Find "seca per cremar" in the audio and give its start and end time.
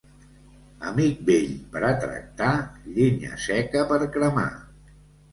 3.43-4.47